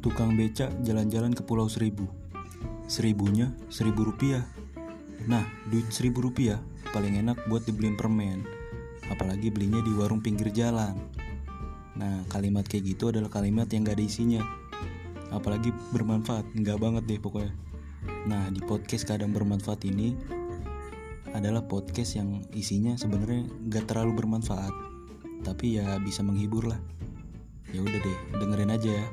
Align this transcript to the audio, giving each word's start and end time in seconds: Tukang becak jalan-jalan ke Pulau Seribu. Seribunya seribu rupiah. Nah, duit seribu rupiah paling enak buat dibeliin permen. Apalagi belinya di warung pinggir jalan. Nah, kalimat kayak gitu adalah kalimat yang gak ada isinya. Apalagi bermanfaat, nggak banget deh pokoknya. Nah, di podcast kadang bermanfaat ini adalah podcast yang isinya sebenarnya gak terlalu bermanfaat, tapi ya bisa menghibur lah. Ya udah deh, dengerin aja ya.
Tukang 0.00 0.32
becak 0.32 0.72
jalan-jalan 0.80 1.36
ke 1.36 1.44
Pulau 1.44 1.68
Seribu. 1.68 2.08
Seribunya 2.88 3.52
seribu 3.68 4.08
rupiah. 4.08 4.40
Nah, 5.28 5.44
duit 5.68 5.92
seribu 5.92 6.24
rupiah 6.24 6.56
paling 6.96 7.20
enak 7.20 7.36
buat 7.52 7.68
dibeliin 7.68 8.00
permen. 8.00 8.48
Apalagi 9.12 9.52
belinya 9.52 9.84
di 9.84 9.92
warung 9.92 10.24
pinggir 10.24 10.48
jalan. 10.56 10.96
Nah, 12.00 12.24
kalimat 12.32 12.64
kayak 12.64 12.96
gitu 12.96 13.12
adalah 13.12 13.28
kalimat 13.28 13.68
yang 13.68 13.84
gak 13.84 14.00
ada 14.00 14.04
isinya. 14.08 14.42
Apalagi 15.36 15.68
bermanfaat, 15.92 16.48
nggak 16.56 16.80
banget 16.80 17.04
deh 17.04 17.20
pokoknya. 17.20 17.52
Nah, 18.24 18.48
di 18.48 18.64
podcast 18.64 19.04
kadang 19.04 19.36
bermanfaat 19.36 19.84
ini 19.84 20.16
adalah 21.36 21.60
podcast 21.68 22.16
yang 22.16 22.40
isinya 22.56 22.96
sebenarnya 22.96 23.44
gak 23.68 23.92
terlalu 23.92 24.16
bermanfaat, 24.16 24.72
tapi 25.44 25.76
ya 25.76 26.00
bisa 26.00 26.24
menghibur 26.24 26.72
lah. 26.72 26.80
Ya 27.68 27.84
udah 27.84 28.00
deh, 28.00 28.18
dengerin 28.40 28.72
aja 28.72 28.90
ya. 29.04 29.06